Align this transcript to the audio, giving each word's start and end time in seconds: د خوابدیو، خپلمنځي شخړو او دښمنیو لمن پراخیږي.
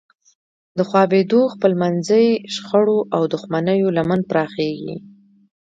د 0.77 0.79
خوابدیو، 0.89 1.51
خپلمنځي 1.53 2.25
شخړو 2.55 2.97
او 3.15 3.21
دښمنیو 3.33 3.93
لمن 3.97 4.21
پراخیږي. 4.29 4.95